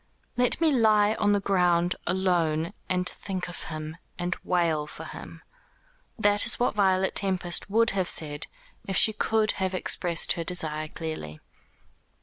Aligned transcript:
"Let 0.35 0.59
me 0.59 0.71
lie 0.71 1.13
on 1.19 1.31
the 1.31 1.39
ground 1.39 1.95
alone, 2.07 2.73
and 2.89 3.07
think 3.07 3.47
of 3.47 3.65
him, 3.65 3.97
and 4.17 4.35
wail 4.43 4.87
for 4.87 5.03
him." 5.03 5.43
That 6.17 6.43
is 6.47 6.59
what 6.59 6.73
Violet 6.73 7.13
Tempest 7.13 7.69
would 7.69 7.91
have 7.91 8.09
said, 8.09 8.47
if 8.87 8.97
she 8.97 9.13
could 9.13 9.51
have 9.61 9.75
expressed 9.75 10.33
her 10.33 10.43
desire 10.43 10.87
clearly. 10.87 11.39